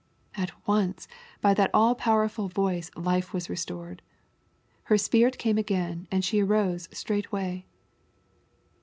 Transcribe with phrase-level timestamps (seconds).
[0.33, 1.07] At once
[1.41, 4.01] by that all powerful voice life was restored."
[4.85, 7.67] Her spirit came again, and she arose straightway."